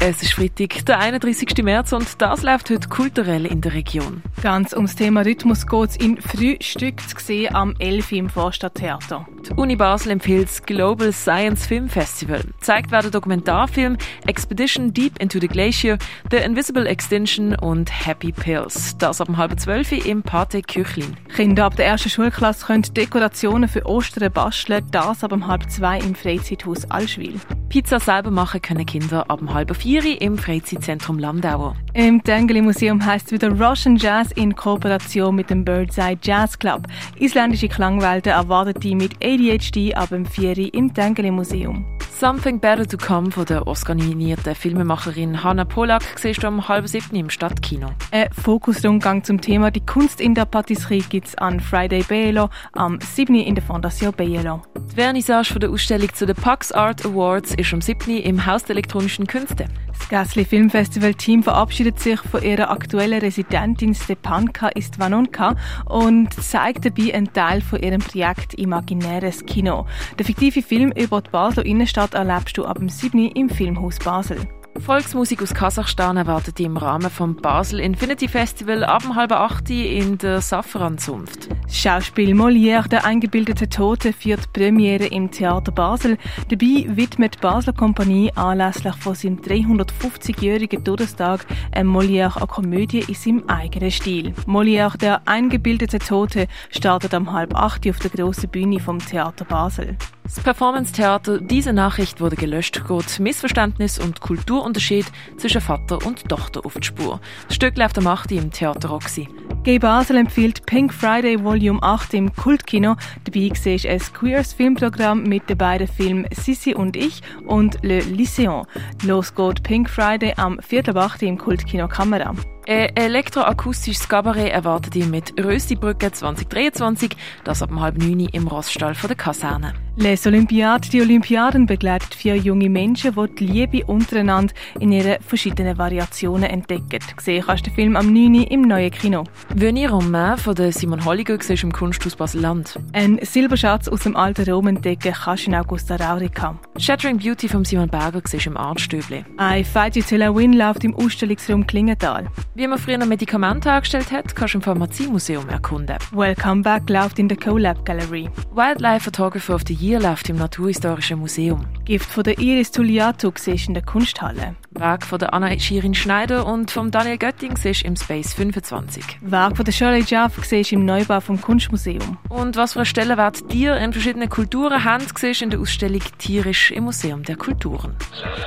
Es 0.00 0.22
ist 0.22 0.34
Freitag, 0.34 0.84
der 0.84 0.98
31. 0.98 1.62
März 1.62 1.92
und 1.92 2.20
das 2.20 2.42
läuft 2.42 2.68
heute 2.68 2.88
kulturell 2.88 3.46
in 3.46 3.60
der 3.62 3.72
Region. 3.72 4.22
Ganz 4.42 4.74
ums 4.74 4.96
Thema 4.96 5.22
Rhythmus 5.22 5.66
geht 5.66 5.90
es 5.90 5.96
in 5.96 6.20
Frühstück 6.20 7.00
zu 7.00 7.16
sehen 7.18 7.54
am 7.54 7.74
11 7.78 8.12
im 8.12 8.28
Vorstadttheater. 8.28 9.26
Die 9.48 9.52
Uni 9.54 9.76
Basel 9.76 10.12
empfiehlt 10.12 10.48
das 10.48 10.62
Global 10.62 11.10
Science 11.12 11.66
Film 11.66 11.88
Festival. 11.88 12.42
Zeigt 12.60 12.90
werden 12.90 13.12
Dokumentarfilm 13.12 13.96
Expedition 14.26 14.92
Deep 14.92 15.18
into 15.22 15.40
the 15.40 15.48
Glacier, 15.48 15.96
The 16.30 16.38
Invisible 16.38 16.86
Extinction 16.86 17.54
und 17.56 17.90
Happy 18.06 18.32
Pills. 18.32 18.98
Das 18.98 19.22
ab 19.22 19.30
um 19.30 19.38
halb 19.38 19.58
zwölf 19.58 19.90
im 19.92 20.22
Pate 20.22 20.60
Küchlin. 20.60 21.16
Kinder 21.34 21.64
ab 21.64 21.76
der 21.76 21.86
ersten 21.86 22.10
Schulklasse 22.10 22.66
können 22.66 22.82
Dekorationen 22.82 23.68
für 23.68 23.86
Ostern 23.86 24.30
basteln, 24.30 24.84
das 24.90 25.24
ab 25.24 25.32
um 25.32 25.46
halb 25.46 25.70
zwei 25.70 25.98
im 25.98 26.14
Freizeithaus 26.14 26.90
Allschwil. 26.90 27.40
Pizza 27.74 27.98
selber 27.98 28.30
machen 28.30 28.62
können 28.62 28.86
Kinder 28.86 29.28
ab 29.28 29.42
um 29.42 29.52
halb 29.52 29.74
vier 29.74 30.22
im 30.22 30.38
Freizeitzentrum 30.38 31.18
Landauer. 31.18 31.74
Im 31.92 32.22
Tengeli 32.22 32.62
Museum 32.62 33.04
heißt 33.04 33.32
wieder 33.32 33.50
Russian 33.50 33.96
Jazz 33.96 34.30
in 34.30 34.54
Kooperation 34.54 35.34
mit 35.34 35.50
dem 35.50 35.64
Birdseye 35.64 36.16
Jazz 36.22 36.56
Club. 36.56 36.86
Isländische 37.18 37.66
Klangwelten 37.66 38.30
erwartet 38.30 38.84
die 38.84 38.94
mit 38.94 39.16
ADHD 39.20 39.92
ab 39.96 40.10
dem 40.10 40.24
4 40.24 40.72
im 40.72 40.94
Tengeli 40.94 41.32
Museum. 41.32 41.84
Something 42.20 42.60
Better 42.60 42.86
to 42.86 42.96
Come 42.96 43.32
von 43.32 43.44
der 43.44 43.66
oscar-nominierten 43.66 44.54
Filmemacherin 44.54 45.42
Hanna 45.42 45.64
Polak 45.64 46.04
siehst 46.16 46.44
du 46.44 46.46
um 46.46 46.68
halb 46.68 46.86
sieben 46.86 47.16
im 47.16 47.28
Stadtkino. 47.28 47.88
Ein 48.12 48.28
Fokusrundgang 48.32 49.24
zum 49.24 49.40
Thema 49.40 49.72
Die 49.72 49.84
Kunst 49.84 50.20
in 50.20 50.32
der 50.36 50.44
Patisserie 50.44 51.02
gibt 51.02 51.26
es 51.26 51.34
an 51.34 51.58
Friday 51.58 52.04
Bielo 52.04 52.50
am 52.72 53.00
7. 53.00 53.34
in 53.34 53.56
der 53.56 53.64
Fondation 53.64 54.12
Bielo. 54.12 54.62
Die 54.92 54.94
Vernissage 54.94 55.52
von 55.52 55.60
der 55.60 55.70
Ausstellung 55.70 56.14
zu 56.14 56.24
den 56.24 56.36
Pax 56.36 56.70
Art 56.70 57.04
Awards 57.04 57.52
ist 57.56 57.74
am 57.74 57.80
7. 57.80 58.16
im 58.18 58.46
Haus 58.46 58.62
der 58.62 58.76
elektronischen 58.76 59.26
Künste. 59.26 59.66
Das 59.88 60.08
Gassli 60.08 60.44
Filmfestival 60.44 61.14
Team 61.14 61.42
verabschiedet 61.42 61.98
sich 61.98 62.20
von 62.20 62.42
ihrer 62.42 62.70
aktuellen 62.70 63.20
Residentin 63.20 63.94
Stepanka 63.94 64.68
Istvanonka 64.68 65.56
und 65.86 66.32
zeigt 66.34 66.84
dabei 66.84 67.14
einen 67.14 67.32
Teil 67.32 67.60
von 67.60 67.80
ihrem 67.80 68.00
Projekt 68.00 68.54
Imaginäres 68.54 69.46
Kino. 69.46 69.86
Der 70.18 70.26
fiktive 70.26 70.62
Film 70.62 70.92
über 70.92 71.22
die 71.22 71.30
Basler 71.30 71.64
Innenstadt 71.64 72.13
erlebst 72.14 72.56
du 72.56 72.64
ab 72.64 72.78
dem 72.78 72.88
7. 72.88 73.18
im 73.30 73.50
Filmhaus 73.50 73.98
Basel. 73.98 74.38
Volksmusik 74.80 75.40
aus 75.40 75.54
Kasachstan 75.54 76.16
erwartet 76.16 76.58
im 76.60 76.76
Rahmen 76.76 77.08
vom 77.08 77.36
Basel 77.36 77.80
Infinity 77.80 78.28
Festival 78.28 78.84
ab 78.84 79.02
halb 79.14 79.32
acht 79.32 79.70
in 79.70 80.18
der 80.18 80.40
Safran-Zunft. 80.40 81.48
Das 81.62 81.76
Schauspiel 81.78 82.34
Molière, 82.34 82.88
der 82.88 83.04
eingebildete 83.04 83.68
Tote, 83.68 84.12
führt 84.12 84.52
Premiere 84.52 85.06
im 85.06 85.30
Theater 85.30 85.72
Basel. 85.72 86.18
Dabei 86.48 86.86
widmet 86.88 87.40
Basler 87.40 87.72
Kompanie 87.72 88.32
anlässlich 88.34 88.96
von 88.96 89.14
seinem 89.14 89.38
350-jährigen 89.38 90.84
Todestag 90.84 91.46
ein 91.72 91.86
Molière 91.86 92.36
eine 92.36 92.46
Komödie 92.46 93.04
in 93.06 93.14
seinem 93.14 93.44
eigenen 93.48 93.90
Stil. 93.90 94.34
Molière, 94.46 94.98
der 94.98 95.22
eingebildete 95.26 95.98
Tote, 95.98 96.48
startet 96.70 97.14
am 97.14 97.32
halb 97.32 97.54
acht 97.54 97.88
auf 97.88 97.98
der 98.00 98.10
grossen 98.10 98.50
Bühne 98.50 98.80
vom 98.80 98.98
Theater 98.98 99.44
Basel. 99.44 99.96
Das 100.24 100.40
Performance-Theater 100.40 101.38
Diese 101.38 101.74
Nachricht 101.74 102.20
wurde 102.20 102.36
gelöscht 102.36 102.82
geht 102.88 103.20
Missverständnis 103.20 103.98
und 103.98 104.22
Kulturunterschied 104.64 105.06
zwischen 105.36 105.60
Vater 105.60 106.04
und 106.06 106.28
Tochter 106.28 106.64
auf 106.64 106.74
die 106.74 106.86
Spur. 106.86 107.20
Das 107.46 107.56
Stück 107.56 107.76
läuft 107.76 107.98
am 107.98 108.06
8. 108.06 108.32
im 108.32 108.50
Theater 108.50 108.88
Roxy. 108.88 109.28
G 109.62 109.78
Basel 109.78 110.16
empfiehlt 110.16 110.64
Pink 110.66 110.92
Friday 110.92 111.42
Volume 111.42 111.82
8 111.82 112.14
im 112.14 112.34
Kultkino. 112.34 112.96
Dabei 113.24 113.50
siehst 113.54 113.84
du 113.84 113.90
ein 113.90 114.00
queers 114.00 114.52
Filmprogramm 114.52 115.22
mit 115.22 115.48
den 115.48 115.58
beiden 115.58 115.86
Filmen 115.86 116.26
Sissi 116.32 116.74
und 116.74 116.96
ich 116.96 117.20
und 117.46 117.78
Le 117.82 118.00
Lycéon. 118.00 118.66
Los 119.04 119.34
geht 119.34 119.62
Pink 119.62 119.88
Friday 119.88 120.34
am 120.36 120.58
4. 120.60 120.96
8. 120.96 121.22
im 121.22 121.38
Kultkino 121.38 121.88
Kamera. 121.88 122.34
Ein 122.66 122.96
elektroakustisches 122.96 124.08
Kabarett 124.08 124.52
erwartet 124.52 124.96
ihr 124.96 125.06
mit 125.06 125.34
Röstibrücke 125.38 126.10
2023, 126.10 127.14
das 127.44 127.62
ab 127.62 127.70
halb 127.78 127.98
neun 127.98 128.20
im 128.20 128.48
Rossstall 128.48 128.94
der 128.94 129.16
Kaserne. 129.16 129.74
Les 129.96 130.26
Olympiades, 130.26 130.90
die 130.90 131.00
Olympiaden 131.00 131.66
begleitet 131.66 132.16
vier 132.16 132.36
junge 132.36 132.68
Menschen, 132.68 133.14
die 133.14 133.34
die 133.36 133.46
Liebe 133.46 133.86
untereinander 133.86 134.52
in 134.80 134.90
ihren 134.90 135.22
verschiedenen 135.22 135.78
Variationen 135.78 136.50
entdecken. 136.50 136.98
Gesehen 137.16 137.44
kannst 137.46 137.64
du 137.64 137.70
den 137.70 137.76
Film 137.76 137.96
am 137.96 138.12
9. 138.12 138.42
im 138.42 138.62
neuen 138.62 138.90
Kino. 138.90 139.22
Venir 139.54 139.90
Romain 139.90 140.36
von 140.36 140.56
der 140.56 140.72
Simon 140.72 141.04
Holliger 141.04 141.38
siehst 141.40 141.62
im 141.62 141.70
Kunsthaus 141.72 142.16
Basel-Land. 142.16 142.76
Ein 142.92 143.20
Silberschatz 143.22 143.86
aus 143.86 144.00
dem 144.00 144.16
alten 144.16 144.50
Rom 144.50 144.66
entdecken 144.66 145.12
kannst 145.12 145.46
du 145.46 145.50
in 145.50 145.54
Augusta 145.54 145.94
Raurica. 145.94 146.58
Shattering 146.76 147.18
Beauty 147.18 147.46
von 147.46 147.64
Simon 147.64 147.88
Berger 147.88 148.20
siehst 148.24 148.48
im 148.48 148.56
Artstöbli. 148.56 149.24
I 149.40 149.62
Fight 149.62 149.94
You 149.94 150.02
Till 150.02 150.22
I 150.22 150.34
Win 150.34 150.54
läuft 150.54 150.82
im 150.82 150.96
Ausstellungsraum 150.96 151.68
Klingenthal. 151.68 152.26
Wie 152.56 152.66
man 152.66 152.80
früher 152.80 152.98
Medikamente 153.06 153.70
angestellt 153.70 154.10
hat, 154.10 154.34
kannst 154.34 154.54
du 154.54 154.58
im 154.58 154.62
Pharmaziemuseum 154.62 155.48
erkunden. 155.48 155.98
Welcome 156.10 156.62
Back 156.62 156.90
läuft 156.90 157.20
in 157.20 157.28
der 157.28 157.38
CoLab 157.38 157.84
Gallery. 157.84 158.28
Wildlife 158.52 159.04
Photographer 159.04 159.54
of 159.54 159.62
the 159.68 159.83
Year 159.84 160.00
läuft 160.00 160.30
im 160.30 160.36
Naturhistorischen 160.36 161.18
Museum. 161.18 161.66
Gift 161.84 162.10
von 162.10 162.24
der 162.24 162.38
Iris 162.38 162.70
Tulliato 162.70 163.30
siehst 163.36 163.68
in 163.68 163.74
der 163.74 163.82
Kunsthalle. 163.82 164.56
Werk 164.70 165.04
von 165.04 165.18
der 165.18 165.34
Anna 165.34 165.58
Schirin 165.58 165.94
Schneider 165.94 166.46
und 166.46 166.70
vom 166.70 166.90
Daniel 166.90 167.18
Götting 167.18 167.56
siehst 167.56 167.82
im 167.82 167.94
Space 167.94 168.32
25. 168.32 169.04
Werk 169.20 169.56
von 169.56 169.64
der 169.64 169.72
Shirley 169.72 170.02
Jaff 170.06 170.42
siehst 170.42 170.72
im 170.72 170.86
Neubau 170.86 171.20
vom 171.20 171.38
Kunstmuseum. 171.38 172.16
Und 172.30 172.56
was 172.56 172.72
für 172.72 172.78
einen 172.80 172.86
Stellenwert 172.86 173.46
Tiere 173.50 173.78
in 173.78 173.92
verschiedenen 173.92 174.30
Kulturen 174.30 174.84
haben, 174.84 175.04
siehst 175.16 175.42
in 175.42 175.50
der 175.50 175.60
Ausstellung 175.60 176.00
Tierisch 176.16 176.70
im 176.70 176.84
Museum 176.84 177.22
der 177.22 177.36
Kulturen. 177.36 177.94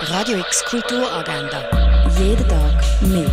Radio 0.00 0.38
X 0.38 0.64
Kulturagenda. 0.64 1.62
Jeden 2.18 2.48
Tag 2.48 2.82
mehr. 3.02 3.30